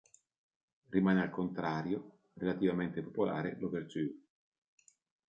[0.89, 4.15] Rimane, al contrario, relativamente popolare l"'ouverture".